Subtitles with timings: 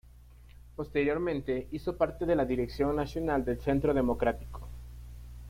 [0.75, 4.67] Posteriormente hizo parte de la Dirección Nacional del Centro Democrático.